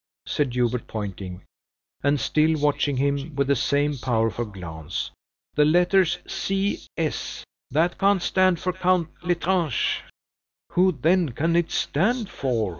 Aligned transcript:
said 0.25 0.55
Hubert, 0.55 0.87
pointing, 0.87 1.43
and 2.01 2.19
still 2.19 2.59
watching 2.59 2.97
him 2.97 3.35
with 3.35 3.45
the 3.45 3.55
same 3.55 3.99
powerful 3.99 4.45
glance. 4.45 5.11
"The 5.53 5.63
letters 5.63 6.17
C. 6.25 6.87
S. 6.97 7.43
That 7.69 7.99
can't 7.99 8.23
stand 8.23 8.59
for 8.59 8.73
Count 8.73 9.09
L'Estrange." 9.21 10.01
"Who 10.71 10.93
then 10.93 11.33
can 11.33 11.55
it 11.55 11.69
stand 11.69 12.31
for?" 12.31 12.69